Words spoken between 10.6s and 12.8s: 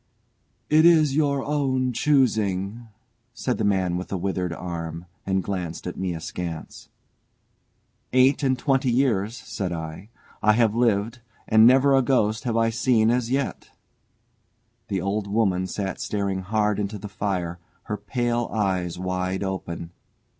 lived, and never a ghost have I